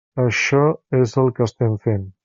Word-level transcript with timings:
Això 0.21 0.61
és 1.01 1.15
el 1.25 1.31
que 1.37 1.47
estem 1.49 1.81
fent. 1.87 2.13